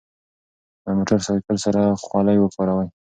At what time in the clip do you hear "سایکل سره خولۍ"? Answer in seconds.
1.27-2.37